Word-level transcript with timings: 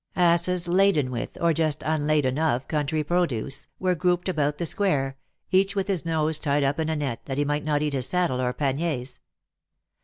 Asses 0.15 0.67
laden 0.67 1.11
with, 1.11 1.37
or 1.39 1.53
just 1.53 1.83
unladen 1.83 2.39
of, 2.39 2.67
country 2.67 3.03
produce, 3.03 3.67
were 3.77 3.93
group 3.93 4.21
ed 4.25 4.29
about 4.29 4.57
the 4.57 4.65
square, 4.65 5.15
each 5.51 5.75
with 5.75 5.87
his 5.87 6.05
nose 6.05 6.39
tied 6.39 6.63
up 6.63 6.79
in 6.79 6.89
a 6.89 6.95
net, 6.95 7.21
that 7.25 7.37
he 7.37 7.45
might 7.45 7.63
not 7.63 7.83
eat 7.83 7.93
his 7.93 8.09
saddle 8.09 8.41
or 8.41 8.51
panniers. 8.51 9.19